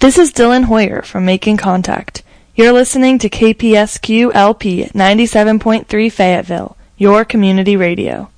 [0.00, 2.22] This is Dylan Hoyer from Making Contact.
[2.54, 8.30] You're listening to KPSQ LP 97.3 Fayetteville, your community radio.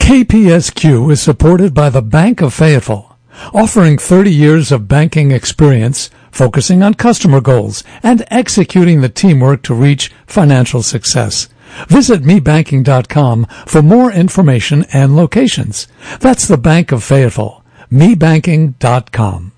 [0.00, 3.16] KPSQ is supported by the Bank of Fayetteville,
[3.54, 9.74] offering 30 years of banking experience, focusing on customer goals and executing the teamwork to
[9.74, 11.48] reach financial success.
[11.86, 15.86] Visit mebanking.com for more information and locations.
[16.18, 17.62] That's the Bank of Fayetteville.
[17.92, 19.52] mebanking.com.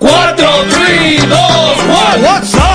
[0.00, 2.22] 4, 3, 2, 1.
[2.22, 2.67] What's up?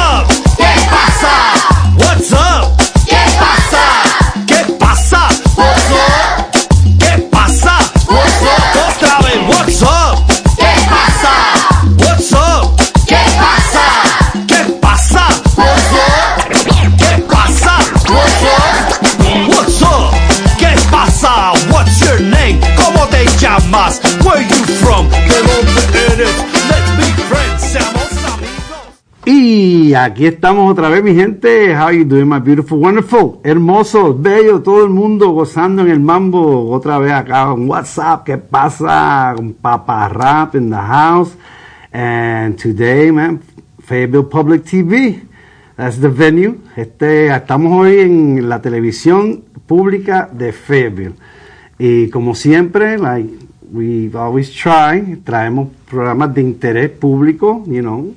[29.26, 31.74] Y aquí estamos otra vez, mi gente.
[31.74, 36.70] How you doing, my beautiful, wonderful, hermoso, bello, todo el mundo gozando en el mambo.
[36.70, 38.26] Otra vez acá en WhatsApp.
[38.26, 39.32] ¿Qué pasa?
[39.38, 41.38] Con Papa Rap in the house.
[41.94, 43.40] And today, man,
[43.80, 45.22] Fayetteville Public TV.
[45.78, 46.56] That's the venue.
[46.76, 51.16] Este, estamos hoy en la televisión pública de Fayetteville.
[51.80, 53.30] Y como siempre, like
[53.72, 58.14] we always try, traemos programas de interés público, you know.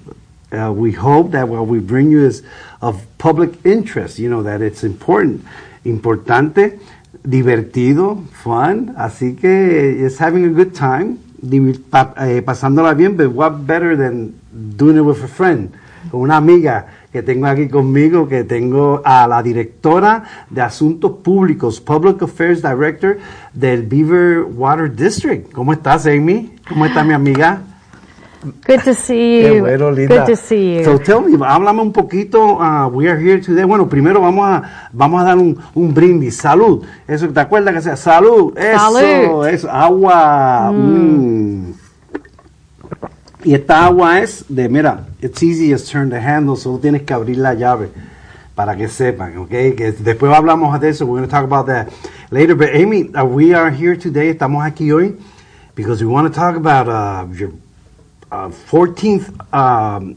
[0.52, 2.42] Uh, we hope that what we bring you is
[2.80, 5.44] of public interest, you know, that it's important,
[5.84, 6.78] importante,
[7.26, 8.94] divertido, fun.
[8.96, 14.38] Así que it's having a good time, eh, pasándola bien, but what better than
[14.76, 15.72] doing it with a friend,
[16.12, 22.22] una amiga que tengo aquí conmigo, que tengo a la directora de Asuntos Públicos, Public
[22.22, 23.18] Affairs Director
[23.52, 25.50] del Beaver Water District.
[25.52, 26.54] ¿Cómo estás, Amy?
[26.68, 27.62] ¿Cómo está mi amiga?
[28.66, 29.60] Good to see Qué you.
[29.60, 30.18] bueno, linda.
[30.18, 30.84] Good to see you.
[30.84, 32.58] So tell me, háblame un poquito.
[32.60, 33.64] uh, we are here today.
[33.64, 36.36] Bueno, primero vamos a vamos a dar un, un brindis.
[36.36, 36.84] Salud.
[37.08, 37.96] Eso, ¿te acuerdas que sea?
[37.96, 38.54] Salud.
[38.56, 39.46] Salud.
[39.46, 39.70] eso.
[39.70, 40.70] Agua.
[40.72, 41.72] mm.
[43.44, 47.14] Y esta agua es de, mira, it's easy as turn the handle, solo tienes que
[47.14, 47.90] abrir la llave
[48.56, 49.48] para que sepan, ¿ok?
[49.48, 51.86] Que después hablamos de eso, we're going to talk about that
[52.30, 52.56] later.
[52.56, 55.16] But Amy, uh, we are here today, estamos aquí hoy,
[55.76, 57.52] because we want to talk about uh, your
[58.30, 60.16] uh, 14th um,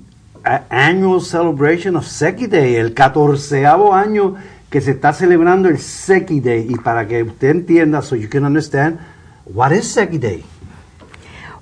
[0.69, 4.35] annual celebration of Seki Day, el 14 año
[4.69, 6.67] que se está celebrando el Seki Day.
[6.69, 8.99] Y para que usted entienda, so you can understand,
[9.45, 10.43] what is Seki Day?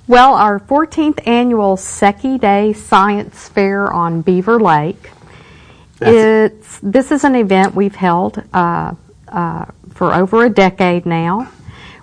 [0.06, 5.10] Well, our 14th annual Seki Day Science Fair on Beaver Lake.
[5.98, 8.94] That's- It's this is an event we've held uh,
[9.26, 11.48] uh, for over a decade now.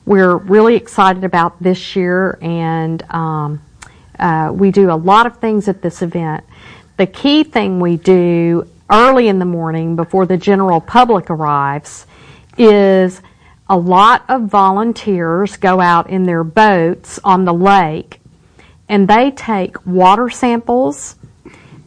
[0.05, 3.61] We're really excited about this year, and um,
[4.19, 6.43] uh, we do a lot of things at this event.
[6.97, 12.05] The key thing we do early in the morning before the general public arrives
[12.57, 13.21] is
[13.67, 18.19] a lot of volunteers go out in their boats on the lake
[18.87, 21.15] and they take water samples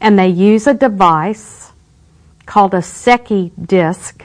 [0.00, 1.72] and they use a device
[2.46, 4.24] called a Secchi disc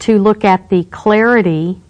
[0.00, 1.80] to look at the clarity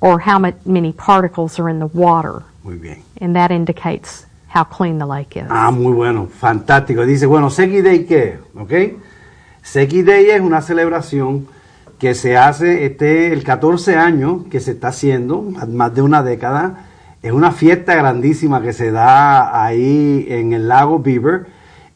[0.00, 2.44] or how many particles are in the water.
[2.66, 2.98] Muy bien.
[3.20, 5.46] And that indicates how clean the lake is.
[5.48, 7.06] Ah, muy bueno, fantástico.
[7.06, 8.38] Dice, bueno, Seki Day, ¿qué?
[8.58, 8.72] ¿Ok?
[9.62, 11.46] Seki Day es una celebración
[12.00, 16.24] que se hace este el 14 años que se está haciendo, más- más de una
[16.24, 16.86] década.
[17.22, 21.46] Es una fiesta grandísima que se da ahí en el lago Beaver.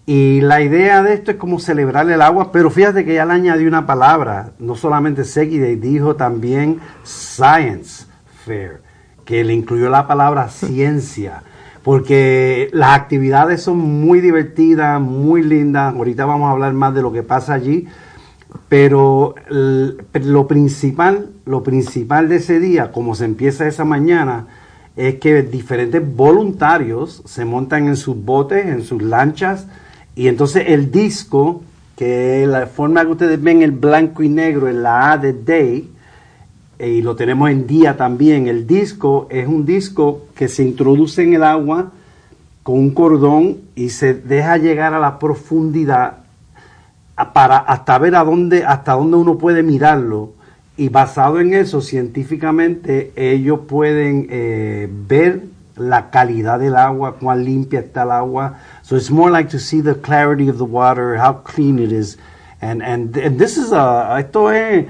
[0.06, 3.32] Y la idea de esto es como celebrar el agua, pero fíjate que ya le
[3.34, 8.06] añadió una palabra, no solamente Seki Day, dijo también Science
[8.44, 8.80] Fair,
[9.24, 11.42] que le incluyó la palabra ciencia
[11.82, 15.94] porque las actividades son muy divertidas, muy lindas.
[15.94, 17.86] Ahorita vamos a hablar más de lo que pasa allí,
[18.68, 24.46] pero lo principal, lo principal de ese día, como se empieza esa mañana,
[24.96, 29.66] es que diferentes voluntarios se montan en sus botes, en sus lanchas,
[30.14, 31.62] y entonces el disco,
[31.96, 35.90] que la forma que ustedes ven el blanco y negro en la A de Day,
[36.88, 38.46] y lo tenemos en día también.
[38.46, 41.92] El disco es un disco que se introduce en el agua
[42.62, 46.18] con un cordón y se deja llegar a la profundidad
[47.34, 50.32] para hasta ver a dónde hasta dónde uno puede mirarlo
[50.76, 55.42] y basado en eso científicamente ellos pueden eh, ver
[55.76, 58.58] la calidad del agua, cuán limpia está el agua.
[58.82, 62.18] So it's more like to see the clarity of the water, how clean it is.
[62.62, 64.86] And and, and this is a esto es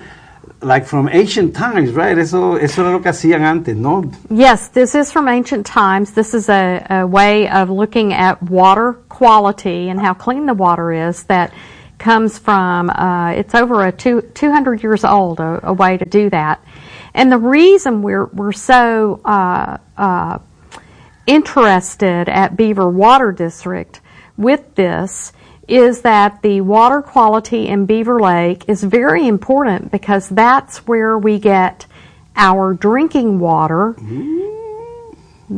[0.62, 2.16] like from ancient times, right?
[2.16, 4.10] Eso, eso era lo que hacían antes, ¿no?
[4.28, 6.12] Yes, this is from ancient times.
[6.12, 10.92] This is a, a way of looking at water quality and how clean the water
[10.92, 11.52] is that
[11.98, 16.30] comes from, uh, it's over a two, 200 years old, a, a way to do
[16.30, 16.62] that.
[17.14, 20.38] And the reason we're, we're so uh, uh,
[21.26, 24.00] interested at Beaver Water District
[24.36, 25.32] with this
[25.70, 31.38] is that the water quality in Beaver Lake is very important because that's where we
[31.38, 31.87] get
[32.37, 33.94] our drinking water.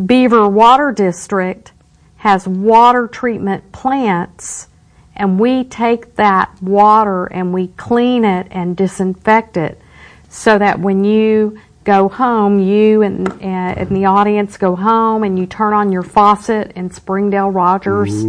[0.06, 1.72] Beaver Water District
[2.16, 4.68] has water treatment plants
[5.16, 9.80] and we take that water and we clean it and disinfect it
[10.28, 15.38] so that when you go home, you and, uh, and the audience go home and
[15.38, 18.24] you turn on your faucet in Springdale Rogers,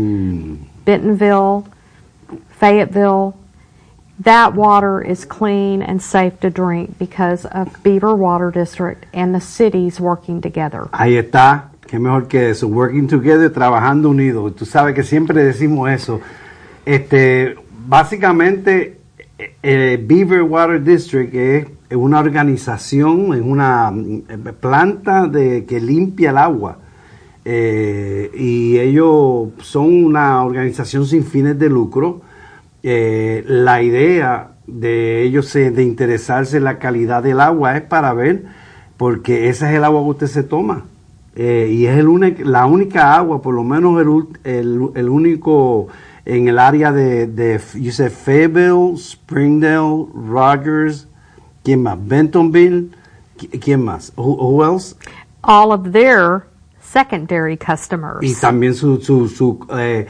[0.85, 1.67] Bentonville,
[2.59, 3.35] Fayetteville,
[4.19, 9.41] that water is clean and safe to drink because of Beaver Water District and the
[9.41, 10.87] cities working together.
[10.91, 14.55] Ahí está, qué mejor que eso, working together, trabajando unidos.
[14.55, 16.21] Tú sabes que siempre decimos eso.
[16.85, 17.55] Este,
[17.87, 18.99] básicamente,
[19.37, 24.23] eh, eh, Beaver Water District es una organización, es una mm,
[24.59, 26.77] planta de, que limpia el agua.
[27.45, 32.21] Eh, y ellos son una organización sin fines de lucro.
[32.83, 38.43] Eh, la idea de ellos de interesarse la calidad del agua es para ver,
[38.97, 40.85] porque ese es el agua que usted se toma.
[41.35, 44.09] Eh, y es el único- la única agua, por lo menos el,
[44.53, 45.87] el, el único
[46.25, 51.07] en el área de, de said Fayetteville, Springdale, Rogers,
[51.63, 51.97] ¿quién más?
[52.07, 52.89] Bentonville,
[53.37, 54.13] ¿qui- ¿quién más?
[54.15, 54.95] Who, who else?
[55.41, 56.43] All of their
[56.93, 58.21] secondary customers.
[58.21, 60.05] Y también su, su, su, eh,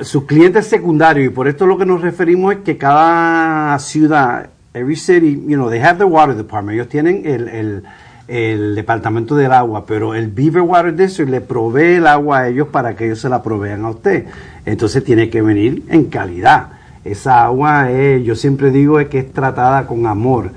[0.00, 1.26] sus clientes secundarios.
[1.26, 5.68] Y por esto lo que nos referimos es que cada ciudad, every city, you know,
[5.68, 6.74] they have the water department.
[6.74, 7.84] Ellos tienen el,
[8.28, 12.68] el, departamento del agua, pero el Beaver Water District le provee el agua a ellos
[12.68, 14.26] para que ellos se la provean a usted.
[14.64, 16.70] Entonces tiene que venir en calidad.
[17.04, 20.50] Esa agua, es, yo siempre digo, es que es tratada con amor.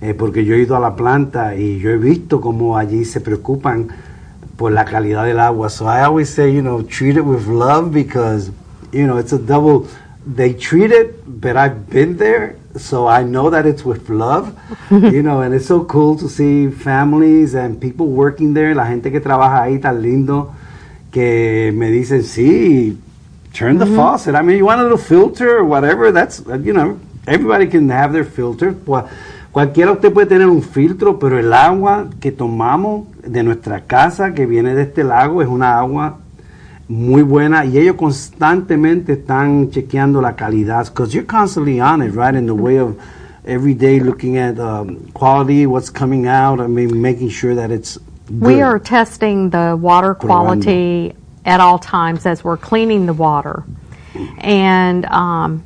[0.00, 3.20] eh, porque yo he ido a la planta y yo he visto cómo allí se
[3.20, 3.88] preocupan
[4.60, 5.70] por la calidad del agua.
[5.70, 8.50] So I always say, you know, treat it with love because,
[8.92, 9.88] you know, it's a double.
[10.26, 14.54] They treat it, but I've been there, so I know that it's with love,
[14.90, 19.10] you know, and it's so cool to see families and people working there, la gente
[19.10, 20.52] que trabaja ahí tan lindo,
[21.10, 22.98] que me dicen, sí,
[23.54, 23.96] turn the mm-hmm.
[23.96, 24.34] faucet.
[24.34, 28.12] I mean, you want a little filter or whatever, that's, you know, everybody can have
[28.12, 28.74] their filter.
[28.74, 29.08] Cua-
[29.52, 34.46] Cualquiera usted puede tener un filtro, pero el agua que tomamos de nuestra casa, que
[34.46, 36.18] viene de este lago, es una agua
[36.86, 42.34] muy buena y ellos constantemente están chequeando la calidad, because you're constantly on it, right,
[42.34, 42.96] in the way of
[43.44, 47.98] every day looking at um, quality, what's coming out, I mean, making sure that it's
[48.28, 48.40] good.
[48.40, 50.26] We are testing the water Probando.
[50.26, 51.14] quality
[51.44, 53.64] at all times as we're cleaning the water.
[54.38, 55.62] And um,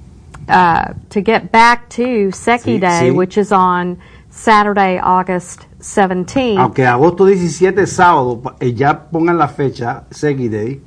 [0.48, 3.14] uh, to get back to Seki Sí, Day, sí.
[3.14, 3.98] which is on
[4.30, 10.80] Saturday, August 17th, Aunque agosto 17 es sábado, eh, ya pongan la fecha, Segi Day.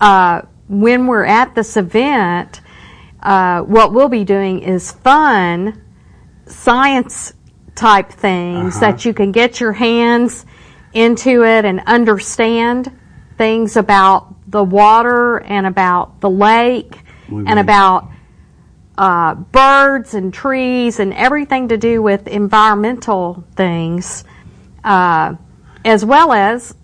[0.00, 2.60] uh, when we're at this event,
[3.22, 5.80] uh, what we'll be doing is fun
[6.46, 7.32] science
[7.74, 8.80] type things Uh-huh.
[8.92, 10.46] that you can get your hands
[10.92, 12.90] into it and understand
[13.36, 17.58] things about the water and about the lake Muy and bien.
[17.58, 18.08] about
[18.98, 24.24] uh, birds and trees and everything to do with environmental things,
[24.84, 25.34] uh,
[25.84, 26.74] as well as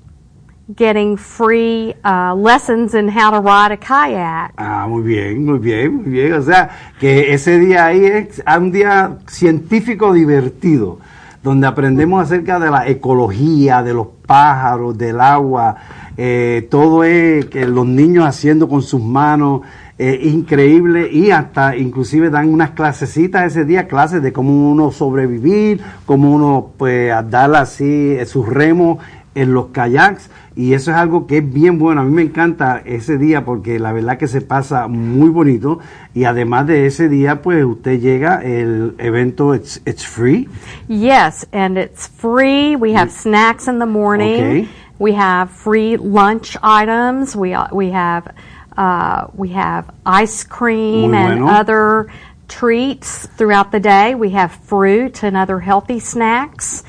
[0.75, 4.55] getting free uh, lessons in how to ride a kayak.
[4.59, 6.33] Ah, muy bien, muy bien, muy bien.
[6.35, 10.99] O sea, que ese día ahí es un día científico divertido,
[11.43, 15.77] donde aprendemos acerca de la ecología, de los pájaros, del agua,
[16.17, 19.63] eh, todo es que los niños haciendo con sus manos,
[20.03, 25.83] eh, increíble, y hasta inclusive dan unas clasecitas ese día, clases de cómo uno sobrevivir,
[26.07, 28.97] cómo uno pues dar así eh, sus remos
[29.35, 32.01] en los kayaks y eso es algo que es bien bueno.
[32.01, 35.81] A mí me encanta ese día porque la verdad que se pasa muy bonito
[36.15, 40.49] y además de ese día pues usted llega, el evento it's, it's free.
[40.89, 42.75] Yes, and it's free.
[42.75, 44.41] We have snacks in the morning.
[44.41, 44.69] Okay.
[44.99, 47.37] We have free lunch items.
[47.37, 48.33] We uh, we have
[48.81, 51.53] uh, we have ice cream Muy and bueno.
[51.53, 52.11] other
[52.49, 54.15] treats throughout the day.
[54.15, 56.83] We have fruit and other healthy snacks,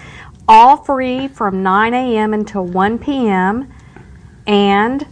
[0.47, 2.33] all free from 9 a.m.
[2.33, 3.67] until 1 p.m.
[4.47, 5.05] and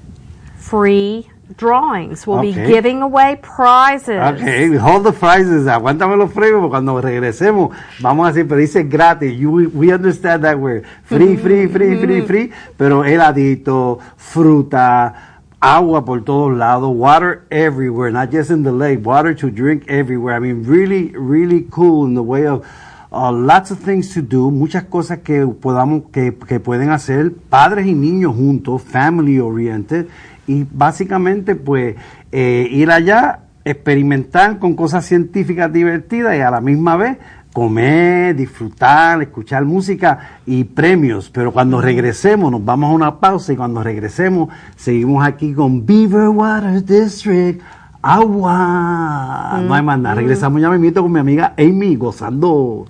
[0.56, 2.26] free drawings.
[2.26, 2.54] We'll Okay.
[2.64, 4.22] be giving away prizes.
[4.40, 9.34] Okay, hold the prizes, aguántame los premios, cuando regresemos vamos a decir, pero dice gratis,
[9.38, 15.29] you, we understand that word, free, free, free, free, free, pero heladito, fruta,
[15.62, 20.36] agua por todos lados, water everywhere, not just in the lake, water to drink everywhere.
[20.36, 22.66] I mean, really, really cool in the way of
[23.12, 27.88] uh, lots of things to do, muchas cosas que podamos, que, que pueden hacer padres
[27.88, 30.08] y niños juntos, family oriented,
[30.48, 31.96] y básicamente pues
[32.32, 37.18] eh, ir allá, experimentar con cosas científicas divertidas y a la misma vez
[37.54, 41.30] comer, disfrutar, escuchar música y premios.
[41.30, 46.30] Pero cuando regresemos, nos vamos a una pausa y cuando regresemos, seguimos aquí con Beaver
[46.30, 47.62] Water District.
[48.02, 49.60] Agua.
[49.62, 50.16] No hay más nada.
[50.16, 52.86] Regresamos ya me con mi amiga Amy gozando.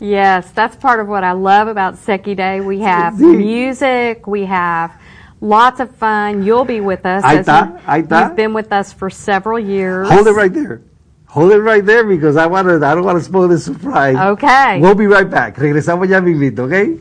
[0.00, 2.60] Yes, that's part of what I love about Seki Day.
[2.60, 3.36] We have Sí.
[3.36, 4.90] music, we have
[5.40, 6.42] lots of fun.
[6.42, 7.22] You'll be with us.
[7.22, 8.22] Ahí está, ahí está.
[8.22, 10.08] You've been with us for several years.
[10.08, 10.80] Hold it right there.
[11.30, 12.74] Hold it right there because I want to.
[12.84, 14.16] I don't want to spoil the surprise.
[14.16, 14.80] Okay.
[14.80, 15.56] We'll be right back.
[15.56, 16.98] Regresamos ya mismito, ¿ok?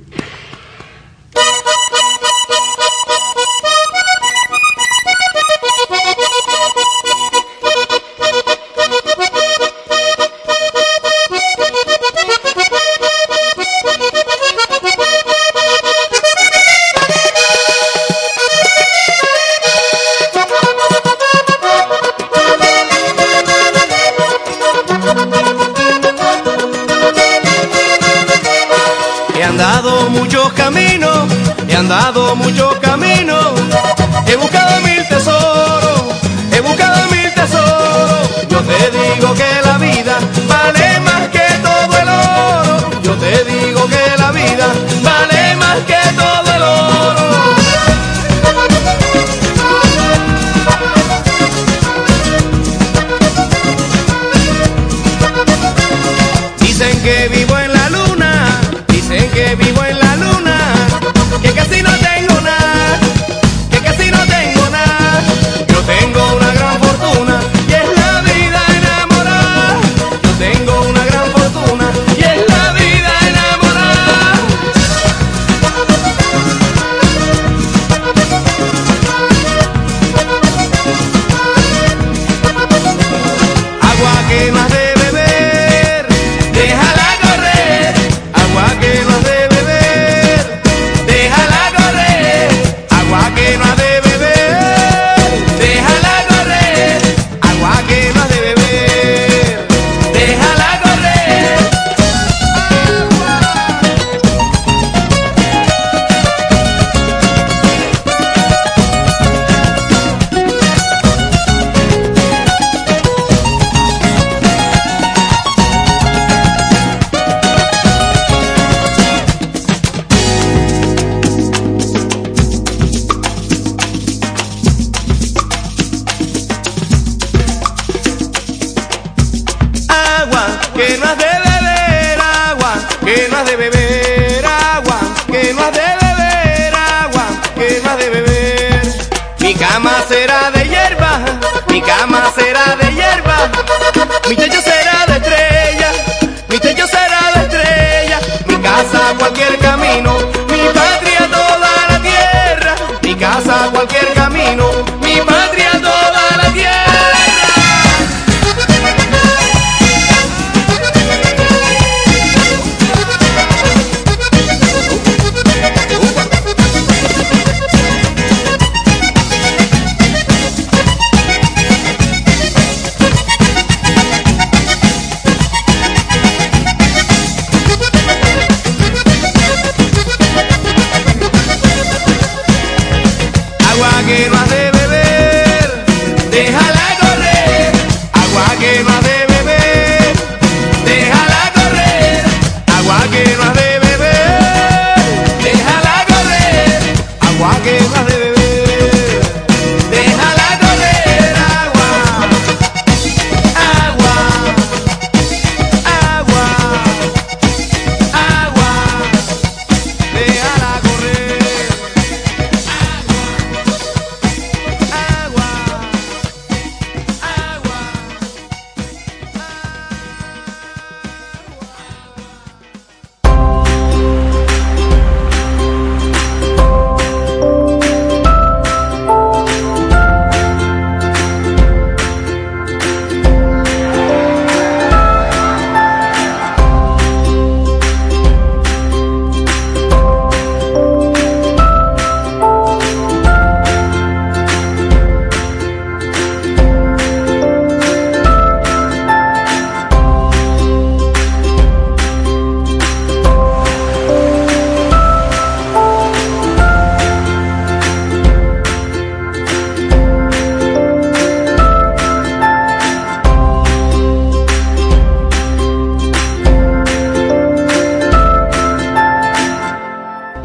[130.80, 131.29] Que no has de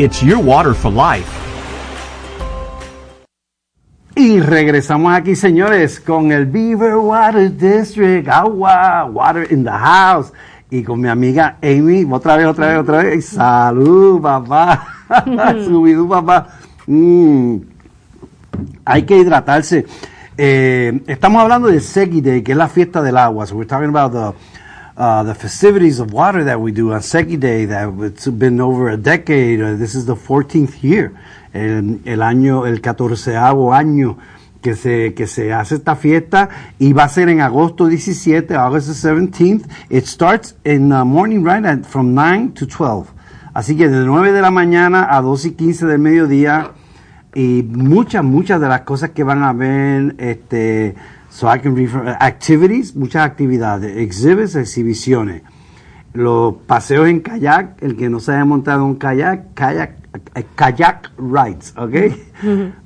[0.04, 1.26] It's your water for life.
[4.14, 10.30] Y regresamos aquí, señores, con el Beaver Water District, agua, water in the house.
[10.68, 13.24] Y con mi amiga Amy, otra vez, otra vez, otra vez.
[13.28, 14.86] Salud, papá.
[15.64, 16.48] Subidú, papá.
[16.86, 17.56] Mm.
[18.84, 19.86] Hay que hidratarse.
[20.36, 23.46] Eh, estamos hablando de Segi Day, que es la fiesta del agua.
[23.46, 24.38] So we're talking about the,
[24.96, 28.90] uh, the festivities of water that we do on Segi Day, that it's been over
[28.90, 29.60] a decade.
[29.60, 31.14] Uh, this is the 14th year.
[31.52, 34.18] El, año, el 14 año
[34.60, 36.48] que se, que se hace esta fiesta
[36.78, 39.68] y va a ser en agosto 17, August the 17th.
[39.90, 43.08] It starts in the morning, right, at, from 9 to 12.
[43.52, 46.72] Así que de 9 de la mañana a 2 y 15 del mediodía
[47.34, 50.96] y muchas, muchas de las cosas que van a ver, este,
[51.34, 55.42] so I can refer, activities, muchas actividades, exhibits, exhibiciones,
[56.12, 59.96] los paseos en kayak, el que no se haya montado un kayak, kayak,
[60.36, 62.14] eh, kayak rides, ¿ok?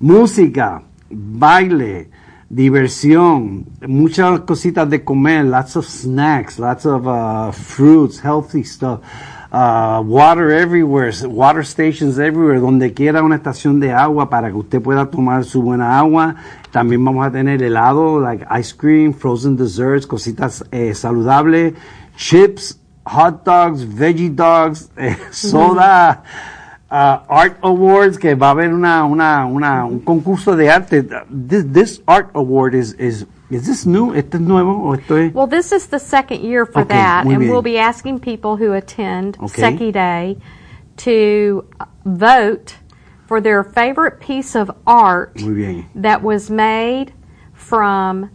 [0.00, 2.08] Música, baile,
[2.48, 9.00] diversión, muchas cositas de comer, lots of snacks, lots of uh, fruits, healthy stuff.
[9.50, 14.82] Uh, water everywhere, water stations everywhere, donde quiera una estación de agua para que usted
[14.82, 16.36] pueda tomar su buena agua.
[16.70, 21.74] También vamos a tener helado, like ice cream, frozen desserts, cositas eh, saludables,
[22.16, 26.22] chips, hot dogs, veggie dogs, eh, soda,
[26.90, 31.02] uh, art awards, que va a haber una, una, una, un concurso de arte.
[31.30, 34.12] This, this art award is, is, is this new?
[34.14, 35.32] ¿Este es nuevo o esto es?
[35.32, 37.50] Well, this is the second year for Okay, that, and bien.
[37.50, 39.62] we'll be asking people who attend Okay.
[39.62, 40.36] Seki Day
[40.98, 41.64] to
[42.04, 42.74] vote
[43.28, 45.86] for their favorite piece of art Muy bien.
[45.94, 47.12] that was made
[47.54, 48.30] from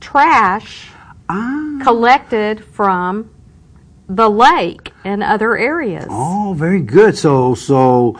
[0.00, 0.90] trash
[1.28, 1.78] Ah.
[1.82, 3.26] collected from
[4.08, 6.06] the lake and other areas.
[6.08, 7.14] Oh, very good.
[7.16, 8.14] So, so,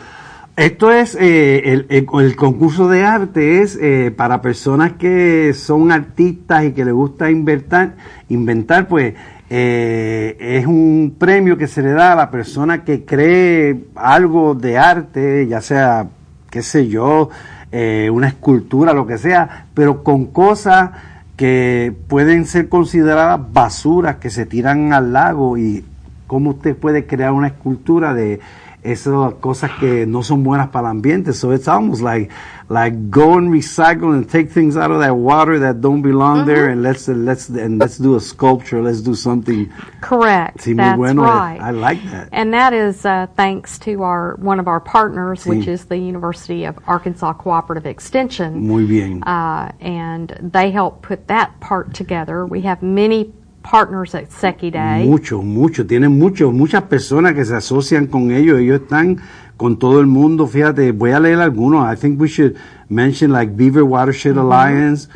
[0.55, 5.91] esto es, eh, el, el- el concurso de arte es eh, para personas que son
[5.91, 7.95] artistas y que les gusta inventar,
[8.27, 9.15] inventar pues,
[9.49, 14.77] eh, es un premio que se le da a la persona que cree algo de
[14.77, 16.07] arte, ya sea,
[16.51, 17.29] qué sé yo,
[17.71, 20.91] eh, una escultura, lo que sea, pero con cosas
[21.35, 25.85] que pueden ser consideradas basuras que se tiran al lago y
[26.27, 28.39] cómo usted puede crear una escultura de
[28.83, 31.33] esas cosas que no son buenas para el ambiente.
[31.33, 32.29] So it's almost like
[32.69, 36.69] like go and recycle and take things out of that water that don't belong there
[36.69, 38.81] and let's let's and let's do a sculpture.
[38.81, 39.71] Let's do something.
[40.01, 40.59] Correct.
[40.59, 41.23] Sí, That's bueno.
[41.23, 41.59] right.
[41.59, 42.29] I like that.
[42.31, 46.65] And that is uh, thanks to our one of our partners, which is the University
[46.65, 48.67] of Arkansas Cooperative Extension.
[48.67, 49.23] Muy bien.
[49.23, 52.45] Uh, and they help put that part together.
[52.45, 53.33] We have many
[53.69, 55.05] partners at Seki Day.
[55.05, 55.85] Mucho, mucho.
[55.85, 58.59] Tienen mucho, muchas personas que se asocian con ellos.
[58.59, 59.19] Ellos están
[59.57, 60.47] con todo el mundo.
[60.47, 61.85] Fíjate, voy a leer algunos.
[61.85, 62.55] I think we should
[62.89, 65.07] mention like Beaver Watershed Alliance,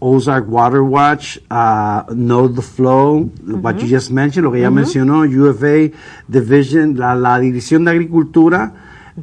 [0.00, 5.24] Ozark Water Watch, uh, Know the Flow, what you just mentioned, lo que ya mencionó,
[5.24, 5.90] UFA
[6.28, 8.72] Division, la, la División de Agricultura,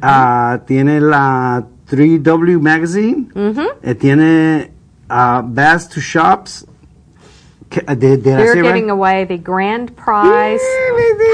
[0.02, 3.28] ah, tiene la 3W Magazine,
[3.82, 4.70] eh, tiene
[5.08, 6.66] ah, Bass to Shops,
[7.70, 10.60] de la They're Sierra- giving away the grand prize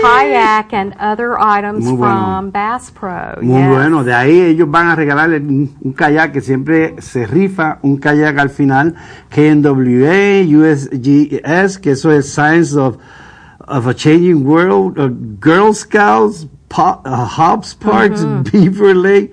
[0.03, 2.15] kayak and other items Muy bueno.
[2.15, 3.37] from Bass Pro.
[3.43, 3.69] Muy Yes.
[3.69, 7.99] bueno, de ahí ellos van a regalarle un, un kayak que siempre se rifa, un
[7.99, 8.95] kayak al final,
[9.31, 12.97] KNWA, USGS, que eso es Science of,
[13.69, 15.09] of a Changing World, uh,
[15.41, 19.33] Girl Scouts, Po- uh, Hobbs Parks, Beaver Lake,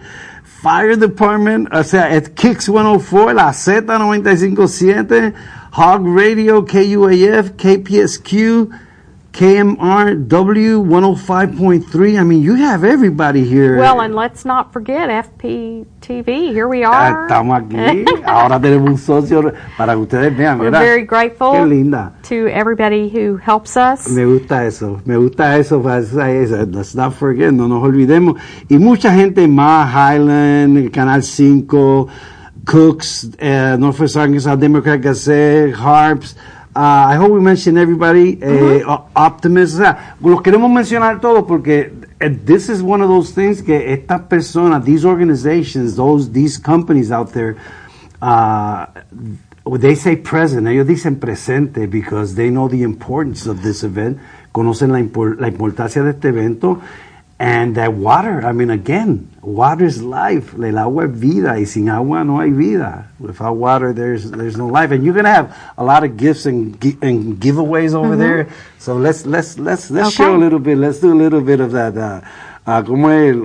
[0.62, 5.34] Fire Department, o sea, es Kicks 104, la Z957,
[5.72, 8.70] Hog Radio, KUAF, KPSQ,
[9.32, 12.20] KMRW 105.3.
[12.20, 13.78] I mean, you have everybody here.
[13.78, 16.52] Well, and let's not forget FPTV.
[16.52, 17.28] Here we Ah, are.
[17.28, 18.06] Estamos aquí.
[18.26, 20.82] Ahora tenemos un socio para que ustedes vean, We're ¿verdad?
[20.82, 22.14] very grateful Qué linda.
[22.24, 24.10] to everybody who helps us.
[24.10, 28.36] Me gusta eso, me gusta eso, let's not forget, no nos olvidemos.
[28.70, 32.08] Y mucha gente más, Highland, Canal 5,
[32.66, 36.36] Cooks, uh, Northwest Arkansas Democrat Gazette, Harps,
[36.80, 38.40] uh, I hope we mention everybody,
[39.14, 43.62] Optimist, o sea, los queremos mencionar todos porque eh, this is one of those things
[43.62, 47.58] que estas personas, these organizations, those, these companies out there,
[48.22, 48.86] uh,
[49.78, 54.18] they say present, ellos dicen presente because they know the importance of this event,
[54.54, 56.80] conocen la, impor- la importancia de este evento,
[57.40, 61.88] and that water, I mean, again, water is life, el agua es vida, y sin
[61.90, 63.08] agua no hay vida.
[63.20, 66.76] Without water, there's there's no life, and you're gonna have a lot of gifts and
[67.02, 68.48] and giveaways over there.
[68.78, 70.78] So let's let's let's let's show a little bit.
[70.78, 71.96] Let's do a little bit of that.
[71.98, 72.22] Uh,
[72.68, 73.36] ah, ¿cómo es?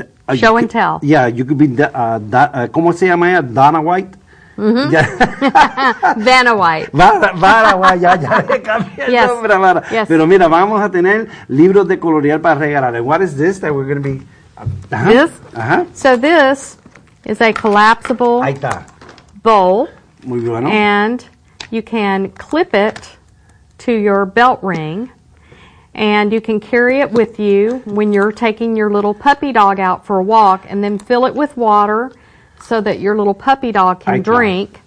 [0.00, 1.00] Eh, ah, Show and tell.
[1.02, 3.42] Yeah, you could be, ah, da- ah, ¿cómo se llama ella?
[3.42, 4.21] Dana White.
[4.62, 4.92] Mm-hmm.
[4.92, 6.14] Ya.
[6.16, 6.90] Vanna White.
[6.92, 9.26] Vara, Vara, guay, ya, ya le cambié el Yes.
[9.28, 9.82] nombre a Vara.
[9.90, 10.06] Yes.
[10.08, 12.94] Pero mira, vamos a tener libros de colorear para regalar.
[12.94, 14.22] And What is this that we're going to be?
[14.56, 15.08] Uh, ajá.
[15.10, 15.30] This?
[15.54, 15.86] Ajá.
[15.94, 16.76] So this
[17.24, 18.84] is a collapsible Ahí está.
[19.42, 19.88] bowl,
[20.24, 20.68] Muy bueno.
[20.68, 21.24] and
[21.70, 23.16] you can clip it
[23.78, 25.10] to your belt ring,
[25.94, 30.06] and you can carry it with you when you're taking your little puppy dog out
[30.06, 32.12] for a walk, and then fill it with water
[32.62, 34.78] so that your little puppy dog can drink.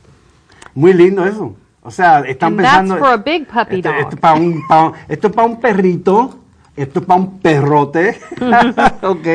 [0.74, 1.56] Muy lindo eso.
[1.84, 4.00] O sea, están And that's for a big puppy esto, dog.
[4.02, 6.40] Esto es para un, pa- esto es para un perrito.
[6.76, 8.20] Esto es para un perrote.
[9.02, 9.28] ok.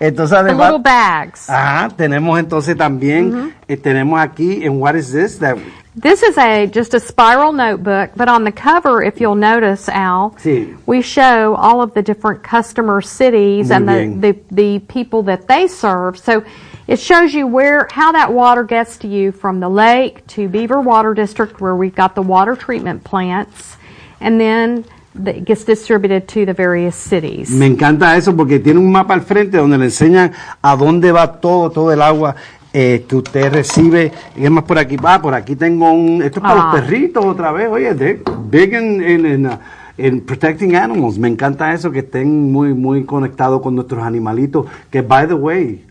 [0.00, 0.66] Entonces, The además.
[0.72, 1.48] little bags.
[1.48, 3.52] Ajá, tenemos entonces también, Mm-hmm.
[3.68, 5.38] eh, tenemos aquí en What is this?
[5.38, 5.56] That,
[6.00, 10.34] This is a just a spiral notebook, but on the cover, if you'll notice, Al,
[10.38, 10.74] Sí.
[10.86, 15.46] we show all of the different customer cities Muy and the, the the people that
[15.48, 16.16] they serve.
[16.18, 16.42] So
[16.90, 20.80] it shows you where how that water gets to you from the lake to Beaver
[20.80, 23.76] Water District, where we've got the water treatment plants,
[24.20, 27.48] and then the, it gets distributed to the various cities.
[27.50, 31.40] Me encanta eso porque tiene un mapa al frente donde le enseñan a dónde va
[31.40, 32.34] todo, todo el agua
[32.72, 34.10] eh, que usted recibe.
[34.36, 36.72] Y es más por aquí, va, por aquí tengo un, esto es para Ah.
[36.72, 39.58] los perritos otra vez, oye, de, big in, in, in, uh,
[39.96, 41.18] in protecting animals.
[41.18, 44.66] Me encanta eso, que estén muy, muy conectados con nuestros animalitos.
[44.90, 45.84] Que, by the way,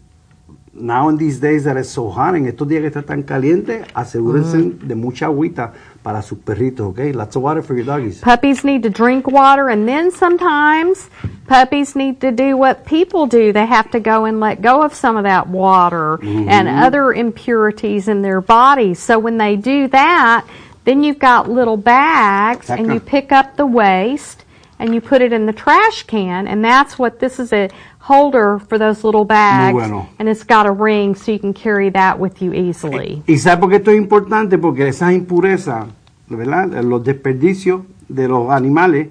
[0.74, 3.84] now in these days that it's so hot, en estos días que está tan caliente,
[3.94, 4.88] asegúrense Mm.
[4.88, 7.14] de mucha agüita para sus perritos, ¿ok?
[7.14, 8.22] Lots of water for your doggies.
[8.22, 11.10] Puppies need to drink water, and then sometimes
[11.48, 13.52] puppies need to do what people do.
[13.52, 18.08] They have to go and let go of some of that water and other impurities
[18.08, 19.00] in their bodies.
[19.00, 20.46] So when they do that,
[20.86, 24.46] then you've got little bags, and you pick up the waste
[24.82, 27.68] and you put it in the trash can, and that's what this is a
[28.10, 30.10] holder for those little bags, bueno.
[30.18, 33.22] and it's got a ring so you can carry that with you easily.
[33.28, 34.58] ¿Y sabe por qué esto es importante?
[34.58, 35.86] Porque esas impurezas,
[36.28, 36.84] ¿verdad?
[36.84, 39.10] Los desperdicios de los animales,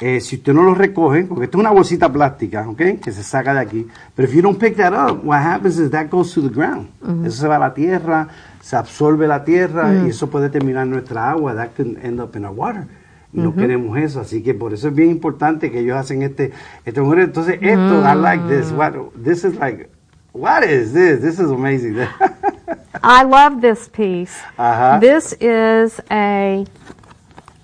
[0.00, 3.00] eh, si usted no los recoge, porque esto es una bolsita plástica, ¿ok?
[3.00, 3.86] Que se saca de aquí.
[4.16, 6.88] Pero if you don't pick that up, what happens is that goes to the ground.
[7.24, 8.26] Eso se va a la tierra,
[8.60, 11.54] se absorbe la tierra y eso puede terminar en nuestra agua.
[11.54, 12.88] That can end up in our water.
[13.32, 16.52] No queremos eso, así que por eso es bien importante que ellos hacen este,
[16.84, 17.20] este mujer.
[17.20, 18.70] Entonces, esto, I like this.
[18.72, 18.92] What,
[19.24, 19.88] this is like,
[20.32, 21.20] what is this?
[21.20, 21.96] This is amazing.
[23.02, 24.38] I love this piece.
[24.58, 25.00] Ajá.
[25.00, 26.66] This is a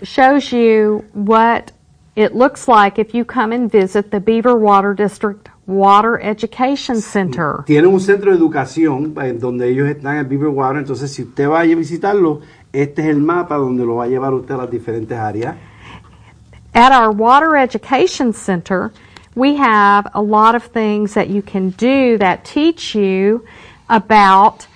[0.02, 1.72] shows you what
[2.16, 7.62] it looks like if you come and visit the Beaver Water District Water Education Center.
[7.66, 11.48] Tienen un centro de educación eh, donde ellos están en Beaver Water, entonces si usted
[11.48, 12.40] va a visitarlo,
[12.72, 15.56] este es el mapa donde lo va a llevar usted a las diferentes áreas.
[16.74, 18.92] At our Water Education Center,
[19.34, 23.44] we have a lot of things that you can do that teach you
[23.88, 24.66] about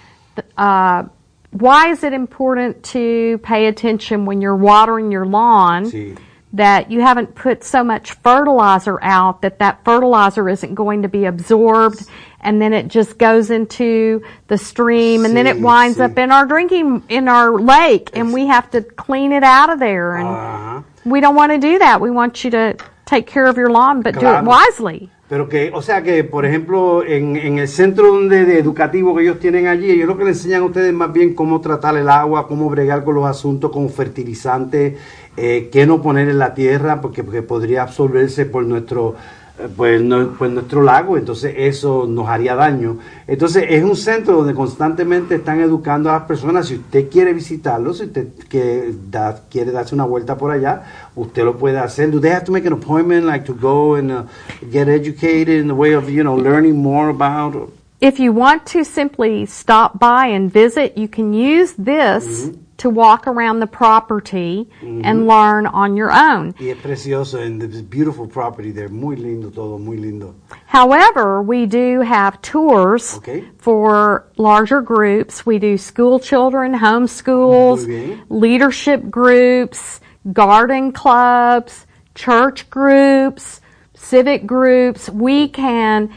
[0.57, 1.05] uh,
[1.50, 5.85] why is it important to pay attention when you're watering your lawn.
[5.85, 6.16] Sí.
[6.52, 11.24] That you haven't put so much fertilizer out that that fertilizer isn't going to be
[11.24, 12.06] absorbed
[12.40, 16.04] and then it just goes into the stream and then it winds sí.
[16.04, 19.78] up in our drinking in our lake and we have to clean it out of
[19.78, 20.84] there and Ajá.
[21.04, 24.02] we don't want to do that we want you to take care of your lawn
[24.02, 28.08] but do it wisely Pero que, o sea que, por ejemplo, en, en el centro
[28.08, 31.10] donde, de educativo que ellos tienen allí, ellos lo que le enseñan a ustedes más
[31.10, 34.98] bien cómo tratar el agua, cómo bregar con los asuntos con fertilizantes,
[35.36, 39.14] eh, qué no poner en la tierra, porque, porque podría absorberse por nuestro,
[39.58, 42.98] eh, pues, no- por nuestro lago, entonces eso nos haría daño.
[43.26, 46.66] Entonces es un centro donde constantemente están educando a las personas.
[46.68, 50.82] Si usted quiere visitarlo, si usted que da- quiere darse una vuelta por allá,
[51.16, 52.10] usted lo puede hacer.
[52.10, 54.22] Do they have to make an appointment, like to go and uh,
[54.70, 57.70] get educated in the way of, you know, learning more about?
[58.04, 63.26] if you want to simply stop by and visit you can use this to walk
[63.26, 65.28] around the property and mm-hmm.
[65.28, 69.78] learn on your own Y es precioso, and it's beautiful property there, muy lindo todo,
[69.78, 70.35] muy lindo.
[70.66, 73.44] However, we do have tours Okay.
[73.58, 75.44] for larger groups.
[75.44, 80.00] We do school children, homeschools, leadership groups,
[80.32, 83.61] garden clubs, church groups,
[83.94, 85.08] civic groups.
[85.08, 86.12] We can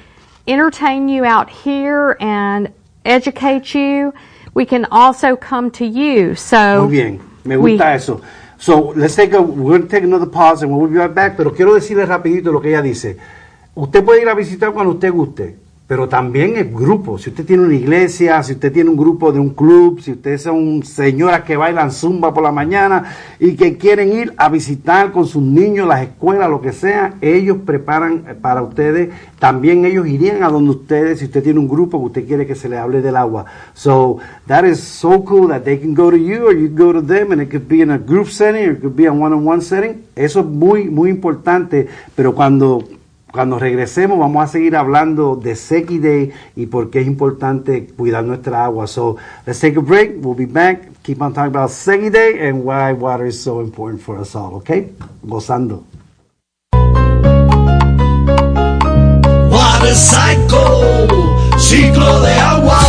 [0.47, 4.13] entertain you out here and educate you.
[4.55, 6.33] We can also come to you.
[6.35, 8.21] So Muy bien, me we- gusta eso.
[8.57, 11.35] So, let's take a, we're going to take another pause and we'll be right back,
[11.35, 13.17] pero quiero decirle rapidito lo que ella dice.
[13.75, 17.19] Usted puede ir a visitar cuando usted guste, pero también el grupo.
[17.19, 20.41] Si usted tiene una iglesia, si usted tiene un grupo de un club, si ustedes
[20.41, 23.03] son señoras que bailan zumba por la mañana
[23.39, 27.57] y que quieren ir a visitar con sus niños las escuelas, lo que sea, ellos
[27.65, 29.09] preparan para ustedes.
[29.37, 32.55] También ellos irían a donde ustedes, si usted tiene un grupo que usted quiere que
[32.55, 33.45] se le hable del agua.
[33.75, 34.17] So
[34.47, 37.31] that is so cool that they can go to you or you go to them
[37.31, 40.03] and it could be in a group setting or it could be a one-on-one setting.
[40.15, 42.83] Eso es muy, muy importante, pero cuando
[43.35, 48.23] cuando regresemos vamos a seguir hablando de Seki Day y por qué es importante cuidar
[48.23, 48.87] nuestra agua.
[48.87, 50.13] So let's take a break.
[50.21, 50.89] We'll be back.
[51.03, 54.55] Keep on talking about Seki Day and why water is so important for us all.
[54.55, 54.89] Okay?
[55.21, 55.83] Gozando.
[59.51, 62.79] Water cycle, ciclo de agua.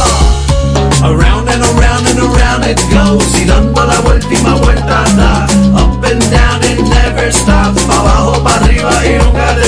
[1.03, 3.35] Around and around and around it goes.
[3.35, 5.45] Y dando la vuelta da.
[5.75, 7.83] Up and down it never stops.
[7.83, 9.66] Pa' abajo, pa' arriba y nunca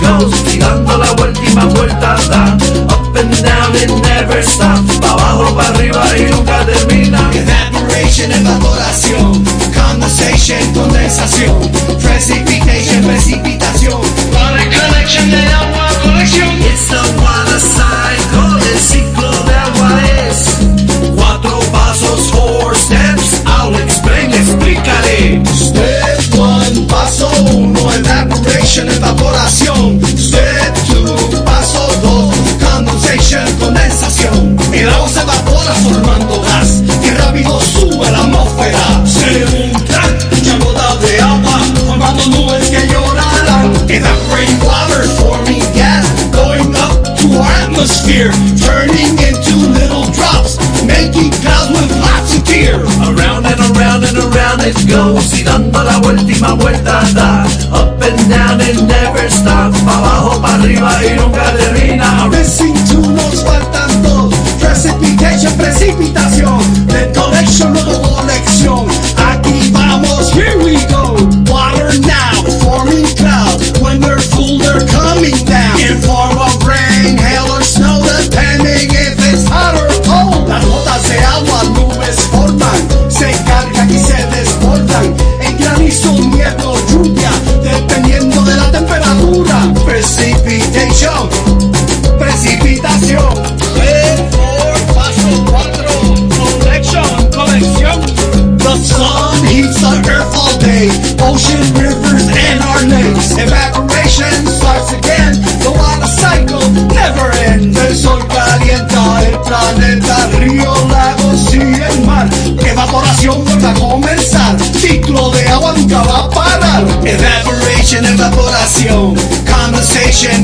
[0.00, 0.54] goes.
[0.54, 2.56] Y dando la última vuelta da.
[2.94, 4.33] Up and down it never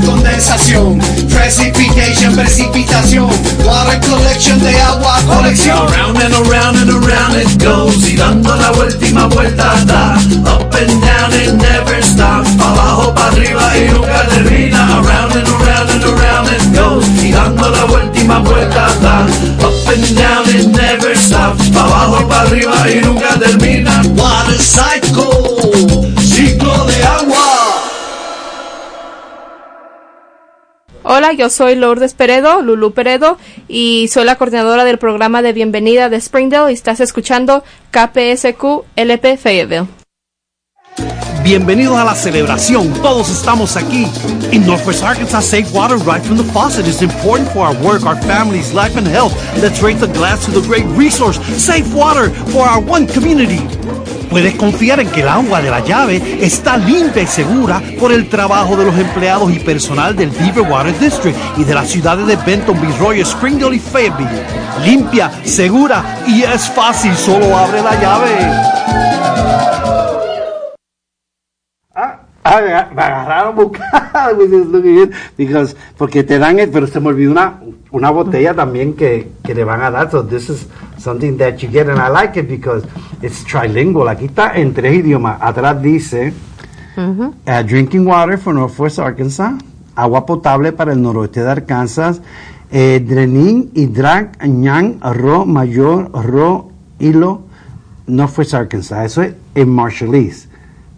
[0.05, 3.29] condensación, precipitation, precipitación,
[3.65, 5.79] water collection de agua, colección.
[5.89, 10.17] Around and around and around it goes, y dando la última vuelta da.
[10.45, 14.99] Up and down it never stops, pa' abajo, pa' arriba y nunca termina.
[14.99, 19.27] Around and around and around it goes, y dando la vuelta da.
[19.65, 23.30] Up and down it never stops, pa' abajo, pa' arriba y nunca
[31.13, 36.09] Hola, yo soy Lourdes Peredo, Lulu Peredo, y soy la coordinadora del programa de bienvenida
[36.09, 40.00] de Springdale y estás escuchando KPSQ LP Fayetteville.
[41.43, 42.93] Bienvenidos a la celebración.
[43.03, 44.07] Todos estamos aquí.
[44.53, 48.21] In Northwest Arkansas, safe water right from the faucet is important for our work, our
[48.23, 49.33] families, life, and health.
[49.57, 53.61] Let's raise the glass to the great resource, safe water for our one community.
[54.29, 58.29] Puedes confiar en que el agua de la llave está limpia y segura por el
[58.29, 62.37] trabajo de los empleados y personal del Beaver Water District y de las ciudades de
[62.37, 64.45] Benton, Royal, Springdale y Fayetteville.
[64.85, 69.10] Limpia, segura y es fácil, solo abre la llave.
[72.45, 78.55] Me me agarraron good, because, porque te dan, pero se me olvidó una, una botella
[78.55, 80.67] también que, que le van a dar, so this is
[80.99, 82.85] something that you get, and I like it because
[83.21, 86.33] it's trilingual, aquí está en tres idiomas, atrás dice,
[86.97, 89.55] uh, drinking water for Northwest Arkansas,
[89.95, 92.23] agua potable para el noroeste de Arkansas,
[92.71, 97.43] eh, Drenin, Hidrak, Ñan, Ro, Mayor, Ro, Hilo,
[98.07, 100.50] Northwest Arkansas, eso es en Marshallese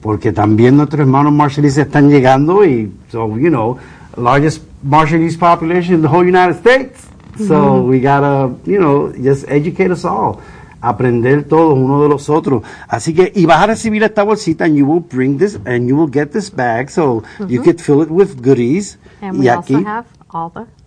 [0.03, 3.79] porque también nuestros hermanos Marshallese están llegando y so you know
[4.17, 7.07] largest Marshallese population in the whole United States
[7.49, 10.37] so we gotta you know just educate us all
[10.83, 12.65] aprender todos uno de los otros.
[12.89, 15.97] Así que, y vas a recibir esta bolsita and you will bring this and you
[15.97, 17.65] will get this bag so you Mhm.
[17.65, 18.99] can fill it with goodies.
[19.21, 20.05] And y we aquí, also have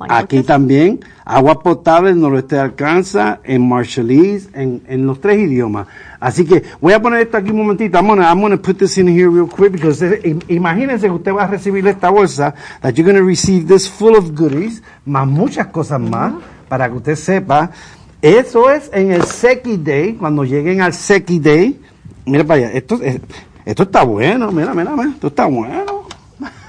[0.10, 5.88] aquí también, agua potable en noroeste de Arkansas, en Marshallese, en, en los tres idiomas.
[6.20, 7.98] Así que voy a poner esto aquí un momentito.
[8.00, 11.32] I'm gonna, I'm gonna put this in here real quick because im- imagínense que usted
[11.34, 15.68] va a recibir esta bolsa, that you're gonna receive this full of goodies, más muchas
[15.68, 16.34] cosas más,
[16.68, 17.70] para que usted sepa.
[18.22, 21.80] Eso es en el Seki Day, cuando lleguen al Seki Day.
[22.26, 23.22] Mira para allá, esto, es-
[23.64, 25.95] esto está bueno, mira, mira, mira, esto está bueno.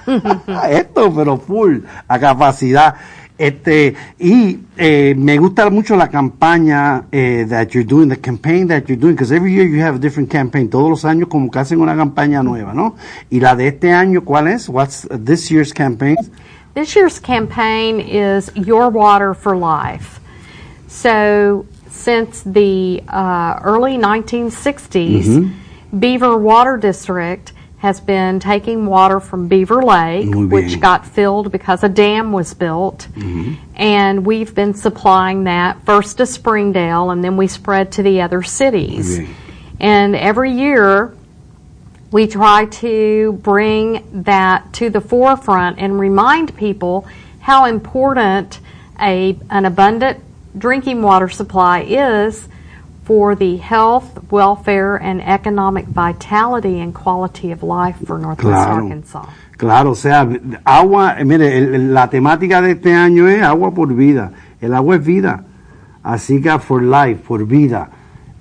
[0.71, 2.95] esto, pero full, a capacidad.
[3.39, 8.85] Este, y eh, me gusta mucho la campaña eh, that you're doing, the campaign that
[8.89, 10.71] you're doing, because every year you have a different campaign.
[10.71, 12.95] Todos los años como que hacen una campaña nueva, ¿no?
[13.31, 14.71] Y la de este año, ¿cuál es?
[14.71, 16.17] What's this year's campaign?
[16.75, 20.19] This year's campaign is Your Water for Life.
[20.89, 25.51] So, since the uh, early 1960s, Mhm.
[25.99, 27.53] Beaver Water District
[27.87, 33.07] has been taking water from Beaver Lake, which got filled because a dam was built,
[33.77, 38.43] and we've been supplying that first to Springdale, and then we spread to the other
[38.43, 39.19] cities.
[39.79, 41.15] And every year,
[42.11, 47.07] we try to bring that to the forefront and remind people
[47.39, 48.59] how important
[49.01, 50.19] a, an abundant
[50.59, 52.49] drinking water supply is
[53.07, 58.83] for the health, welfare, and economic vitality and quality of life for Northwest Claro.
[58.85, 59.25] Arkansas.
[59.57, 60.29] Claro, o sea,
[60.65, 64.33] agua, mire, el- la temática de este año es agua por vida.
[64.61, 65.45] El agua es vida.
[66.03, 67.89] Así que for life, por vida.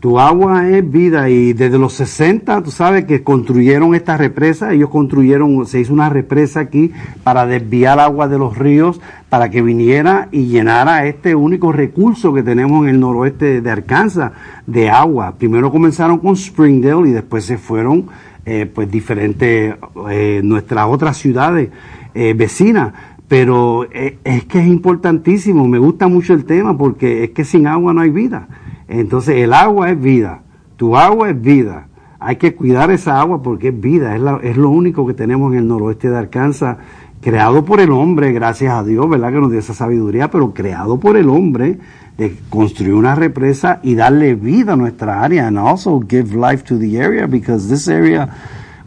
[0.05, 4.91] Tu agua es vida y desde los 60, tú sabes que construyeron esta represa, ellos
[4.91, 6.91] construyeron, se hizo una represa aquí
[7.23, 12.43] para desviar agua de los ríos para que viniera y llenara este único recurso que
[12.43, 14.31] tenemos en el noroeste de Arkansas
[14.67, 15.33] de agua.
[15.39, 18.05] Primero comenzaron con Springdale y después se fueron
[18.45, 19.73] eh, pues diferentes,
[20.11, 21.69] eh, nuestras otras ciudades
[22.13, 22.93] eh, vecinas.
[23.27, 27.91] Pero es que es importantísimo, me gusta mucho el tema porque es que sin agua
[27.91, 28.47] no hay vida.
[28.87, 30.41] Entonces el agua es vida,
[30.77, 31.87] tu agua es vida.
[32.19, 35.51] Hay que cuidar esa agua porque es vida, es, la- es lo único que tenemos
[35.53, 36.77] en el noroeste de Arkansas,
[37.21, 39.31] creado por el hombre, gracias a Dios, ¿verdad?
[39.31, 41.79] Que nos dio esa sabiduría, pero creado por el hombre
[42.17, 46.77] de construir una represa y darle vida a nuestra área and also give life to
[46.79, 48.29] the area because this area,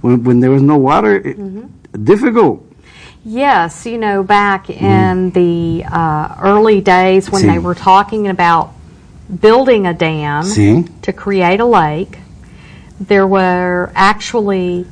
[0.02, 1.36] when, when there was no water, it-
[1.92, 2.60] difficult.
[3.24, 7.48] Yes, you know, back in the uh, early days when Sí.
[7.48, 8.70] they were talking about
[9.28, 10.88] building a dam Sí.
[11.02, 12.18] to create a lake,
[13.00, 14.86] there were actually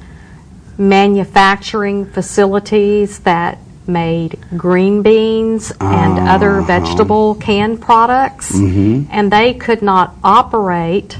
[0.79, 6.67] manufacturing facilities that made green beans and other Uh-huh.
[6.67, 9.07] vegetable canned products, Mhm.
[9.11, 11.19] and they could not operate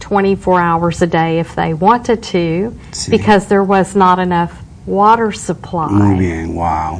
[0.00, 3.10] 24 hours a day if they wanted to Sí.
[3.10, 5.88] because there was not enough water supply.
[5.90, 6.98] Muy bien, wow,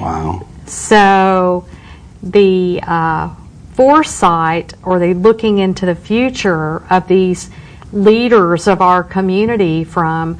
[0.00, 0.40] wow.
[0.66, 1.64] So
[2.22, 3.28] the uh,
[3.88, 7.48] foresight or the looking into the future of these
[7.92, 10.36] leaders of our community from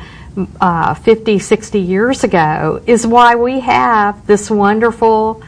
[0.61, 5.41] uh, 50, 60 years ago is why we have this wonderful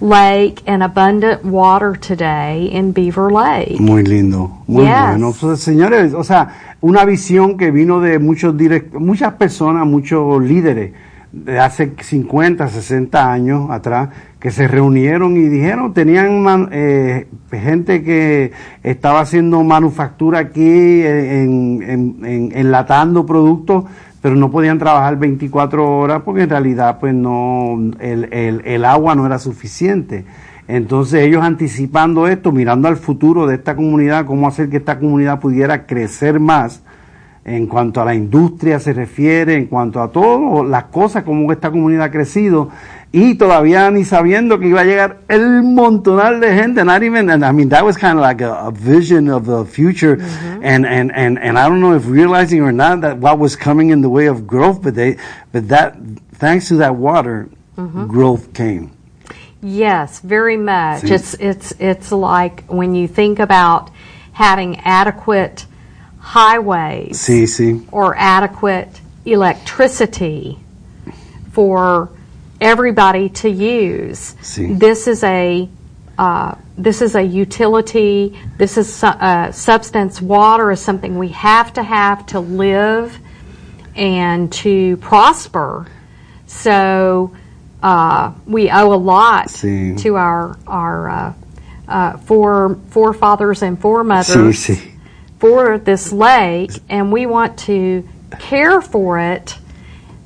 [0.00, 3.78] lake and abundant water today in Beaver Lake.
[3.78, 5.10] Muy lindo, muy Yes.
[5.10, 5.32] bueno.
[5.40, 10.92] Pues, señores, o sea, una visión que vino de muchos direct- muchas personas, muchos líderes
[11.30, 14.08] de hace 50, 60 años atrás,
[14.40, 18.52] que se reunieron y dijeron, tenían eh, gente que
[18.84, 23.84] estaba haciendo manufactura aquí, en, en- en- enlatando productos,
[24.22, 29.14] pero no podían trabajar 24 horas porque en realidad pues no, el, el- el agua
[29.16, 30.24] no era suficiente.
[30.68, 35.40] Entonces ellos anticipando esto, mirando al futuro de esta comunidad, cómo hacer que esta comunidad
[35.40, 36.82] pudiera crecer más
[37.44, 41.70] en cuanto a la industria se refiere, en cuanto a todas las cosas, como esta
[41.70, 42.68] comunidad ha crecido,
[43.12, 47.44] y todavía ni sabiendo que iba a llegar el montonal de gente, not even, and
[47.44, 50.60] I mean, that was kind of like a, a vision of the future, mm-hmm.
[50.62, 53.90] and, and, and, and I don't know if realizing or not that what was coming
[53.90, 55.16] in the way of growth, but they,
[55.52, 55.96] but that,
[56.32, 58.06] thanks to that water, mm-hmm.
[58.06, 58.92] growth came.
[59.60, 61.00] Yes, very much.
[61.00, 61.14] See?
[61.14, 63.90] It's it's it's like when you think about
[64.32, 65.66] having adequate
[66.20, 67.84] highways Sí, sí.
[67.90, 70.60] or adequate electricity
[71.50, 72.10] for
[72.60, 74.34] everybody to use.
[74.42, 74.78] Sí.
[74.78, 75.68] This is a
[76.18, 78.36] uh, this is a utility.
[78.56, 80.20] This is su- uh, substance.
[80.20, 83.16] Water is something we have to have to live
[83.94, 85.86] and to prosper.
[86.46, 87.36] So
[87.82, 89.96] uh, we owe a lot Sí.
[90.02, 91.32] to our our uh,
[91.86, 94.90] uh, fore, forefathers and foremothers Sí, sí.
[95.38, 98.06] for this lake, and we want to
[98.40, 99.56] care for it.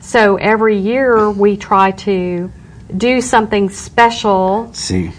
[0.02, 2.50] So every year we try to
[2.94, 5.12] do something special Sí,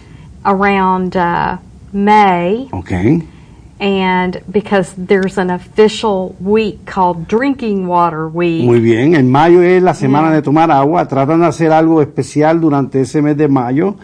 [0.46, 1.58] around uh,
[1.94, 3.22] May, ok.
[3.80, 8.66] and because there's an official week called Drinking Water Week.
[8.66, 11.08] Muy bien, en mayo es la semana de tomar agua.
[11.08, 13.96] Tratan de hacer algo especial durante ese mes de mayo.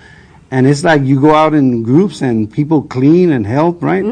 [0.52, 4.04] And it's like you go out in groups and people clean and help, right?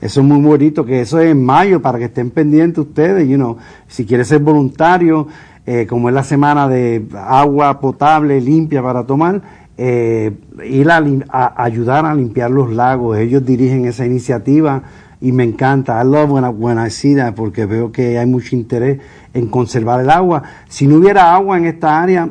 [0.00, 3.36] Eso es muy bonito, que eso es en mayo para que estén pendientes ustedes, you
[3.36, 3.56] know.
[3.88, 5.26] Si quieres ser voluntario,
[5.66, 9.42] eh, como es la semana de agua potable, limpia para tomar,
[9.76, 10.32] eh,
[10.64, 13.18] ir a, ayudar a limpiar los lagos.
[13.18, 14.82] Ellos dirigen esa iniciativa
[15.20, 16.00] y me encanta.
[16.02, 19.00] I love when I see that porque veo que hay mucho interés
[19.32, 20.42] en conservar el agua.
[20.68, 22.30] Si no hubiera agua en esta área,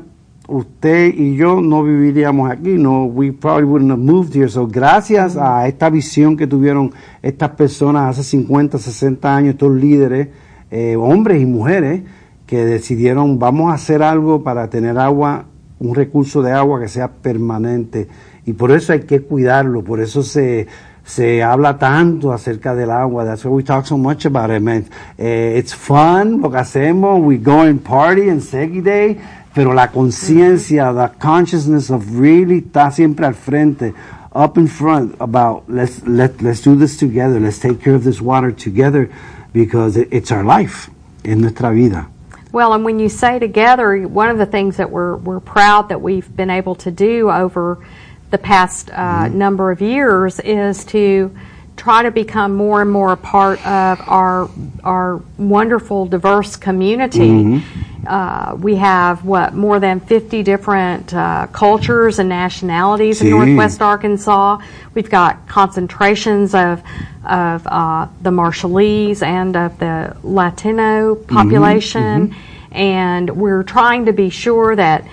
[0.49, 2.77] usted y yo no viviríamos aquí.
[2.77, 4.49] No, we probably wouldn't have moved here.
[4.49, 10.29] So, gracias a esta visión que tuvieron estas personas hace 50, 60 años, estos líderes,
[10.71, 12.01] eh, hombres y mujeres,
[12.49, 15.45] que decidieron vamos a hacer algo para tener agua,
[15.77, 18.07] un recurso de agua que sea permanente.
[18.43, 20.65] Y por eso hay que cuidarlo, por eso se,
[21.05, 23.23] se habla tanto acerca del agua.
[23.23, 24.85] That's why we talk so much about it, man.
[25.19, 27.21] Eh, it's fun lo que hacemos.
[27.23, 29.19] We go and party en Segi Day,
[29.53, 33.93] pero la conciencia, the consciousness of really está siempre al frente,
[34.33, 37.39] up in front about let's let let's do this together.
[37.39, 39.07] Let's take care of this water together
[39.53, 40.89] because it, it's our life,
[41.23, 42.07] es nuestra vida.
[42.51, 46.01] Well, and when you say together, one of the things that we're we're proud that
[46.01, 47.85] we've been able to do over
[48.31, 51.35] the past uh, number of years is to
[51.79, 54.49] try to become more and more a part of our
[54.83, 57.63] our wonderful diverse community.
[58.05, 64.59] Uh, we have what more than 50 different uh, cultures and nationalities in Northwest Arkansas.
[64.93, 66.83] We've got concentrations of
[67.25, 72.35] of uh, the Marshallese and of the Latino population,
[72.71, 75.05] and we're trying to be sure that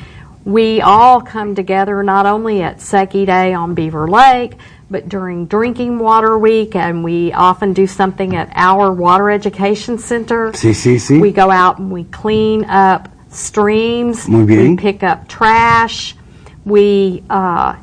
[0.44, 4.54] we all come together not only at Seki Day on Beaver Lake,
[4.90, 10.52] but during Drinking Water Week, and we often do something at our Water Education Center.
[10.52, 11.20] Sí, sí, sí.
[11.20, 14.28] We go out and we clean up streams.
[14.28, 14.70] Muy bien.
[14.70, 16.14] We pick up trash.
[16.64, 17.76] We uh,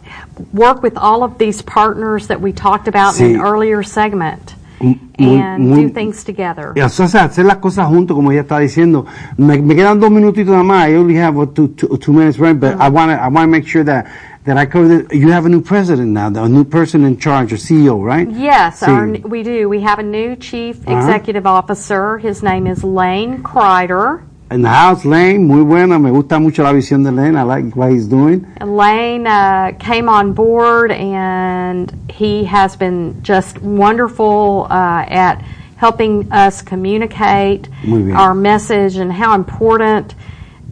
[0.53, 4.99] work with all of these partners that we talked about in an earlier segment Muy-
[5.17, 6.73] and muy- do things together.
[6.75, 9.05] Y, o sea, hacer las cosas juntos, como ella está diciendo.
[9.37, 10.89] Me, me quedan dos minutitos nada más.
[10.89, 12.59] I only have two, two, two minutes, right?
[12.59, 14.05] But I want to I wanna make sure that,
[14.45, 17.53] that I cover the, You have a new president now, a new person in charge,
[17.53, 18.29] a CEO, right?
[18.29, 19.69] Yes, our, we do.
[19.69, 20.97] We have a new chief Uh-huh.
[20.97, 22.17] executive officer.
[22.17, 24.23] His name is Lane Kreider.
[24.51, 25.97] In the house, Lane, muy buena.
[25.97, 27.35] Me gusta mucho la visión de Lane.
[27.37, 28.45] I like what he's doing.
[28.61, 35.41] Lane uh, came on board and he has been just wonderful uh, at
[35.77, 37.67] helping us communicate
[38.13, 40.13] our message and how important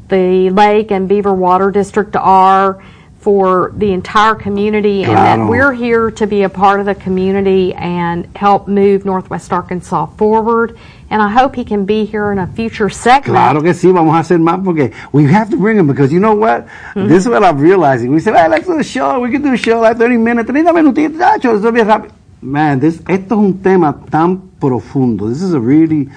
[0.10, 2.84] the Lake and Beaver Water District are
[3.22, 7.72] for the entire community and that we're here to be a part of the community
[7.76, 10.78] and help move Northwest Arkansas forward.
[11.12, 13.26] And I hope he can be here in a future segment.
[13.26, 16.20] Claro que sí, vamos a hacer más porque we have to bring him because you
[16.20, 16.66] know what?
[16.66, 17.08] Mm-hmm.
[17.08, 18.12] This is what I'm realizing.
[18.12, 19.20] We said, hey, let's do a show.
[19.20, 22.12] We can do a show like 30 minutes, 30 minutitos, eso es bien rápido.
[22.42, 25.30] Man, this, esto es un tema tan profundo.
[25.30, 26.10] This is a really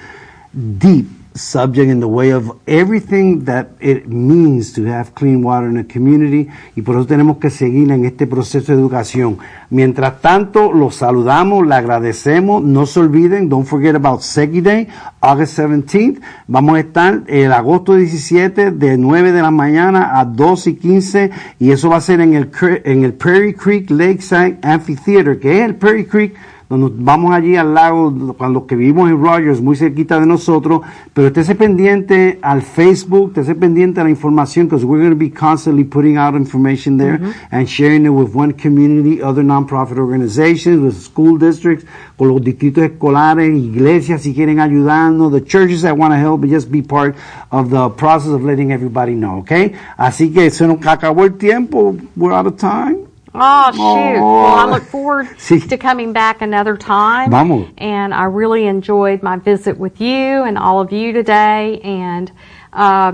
[0.55, 1.05] deep
[1.35, 5.83] subject in the way of everything that it means to have clean water in a
[5.83, 9.37] community y por eso tenemos que seguir en este proceso de educación.
[9.69, 14.87] Mientras tanto, los saludamos, le agradecemos, no se olviden, don't forget about Seki Day,
[15.19, 20.67] August 17th, vamos a estar el agosto 17 de 9 de la mañana a 2
[20.67, 22.49] y 15 y eso va a ser en el,
[22.85, 26.35] en el Prairie Creek Lakeside Amphitheater, que es el Prairie Creek
[26.69, 30.81] donde vamos allí al lago, cuando los que vivimos en Rogers, muy cerquita de nosotros,
[31.13, 35.29] pero estése pendiente al Facebook, estése pendiente a la información, because we're going to be
[35.29, 37.19] constantly putting out information there
[37.51, 41.85] and sharing it with one community, other nonprofit organizations, with school districts,
[42.17, 46.71] con los distritos escolares, iglesias si quieren ayudarnos, the churches that want to help, just
[46.71, 47.15] be part
[47.51, 49.73] of the process of letting everybody know, okay?
[49.97, 53.04] Así que se nos acabó el tiempo, we're out of time.
[53.37, 54.21] Oh, shoot.
[54.21, 54.69] Well, I Oh.
[54.71, 55.59] look forward Sí.
[55.69, 57.29] to coming back another time.
[57.31, 57.67] Vamos.
[57.77, 61.79] And I really enjoyed my visit with you and all of you today.
[61.83, 62.31] And
[62.73, 63.13] uh,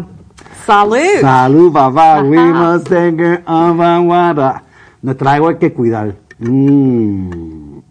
[0.66, 1.22] salute.
[1.22, 2.22] Salud, papá.
[2.24, 4.62] We must take care of our water.
[5.04, 6.16] Nuestra agua hay que cuidar.
[6.40, 7.82] Mm.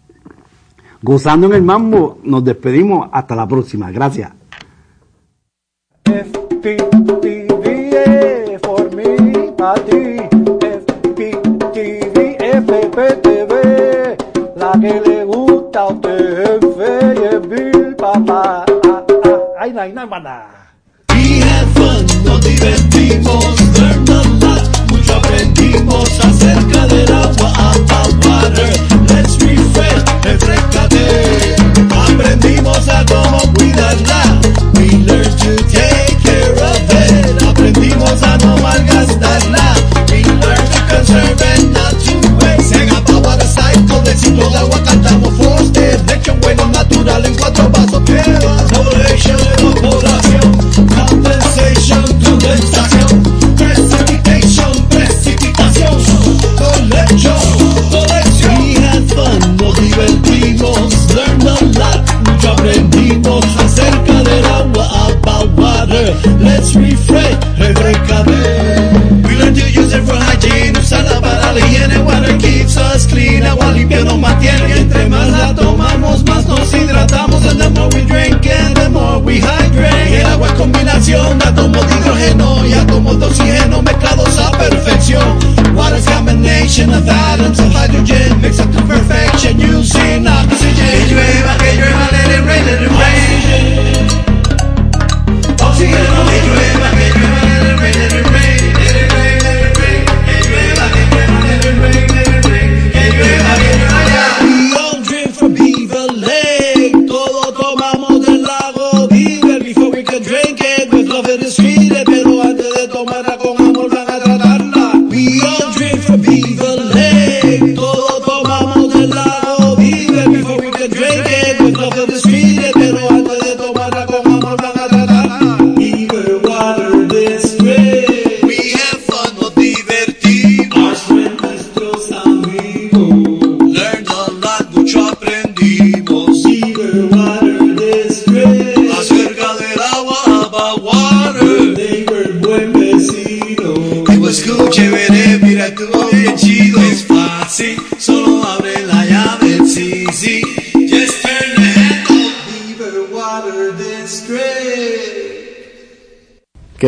[1.03, 3.09] Gozando en el mambo, nos despedimos.
[3.11, 3.91] Hasta la próxima.
[3.91, 4.31] Gracias.
[9.63, 9.75] A
[14.81, 18.65] que le gusta a usted, jefe, y es Bill, papá.
[18.67, 19.39] Ah, ah, ah.
[19.59, 20.45] Ay, no, ay, no, hermana.
[21.09, 23.60] We had fun, nos divertimos.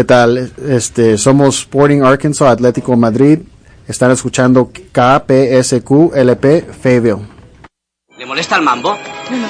[0.03, 0.51] ¿Qué tal?
[0.67, 3.39] Este, somos Sporting Arkansas Atlético Madrid.
[3.87, 7.21] Están escuchando KPSQLP Fabio.
[8.17, 8.97] ¿Le molesta el mambo?
[9.31, 9.47] No, no.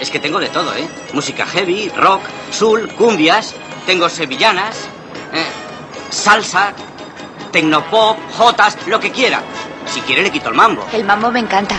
[0.00, 0.86] Es que tengo de todo, ¿eh?
[1.14, 2.20] Música heavy, rock,
[2.52, 4.82] soul, cumbias, tengo sevillanas,
[5.32, 5.46] eh,
[6.10, 6.74] salsa,
[7.50, 9.42] tecnopop, jotas, lo que quiera.
[9.86, 10.86] Si quiere le quito el mambo.
[10.92, 11.74] El mambo me encanta.